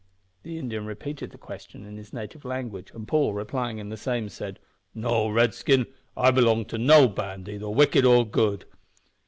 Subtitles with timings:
[0.41, 4.29] The Indian repeated the question in his native language, and Paul, replying in the same,
[4.29, 4.57] said
[4.95, 5.85] "No, Redskin,
[6.17, 8.65] I belong to no band, either wicked or good."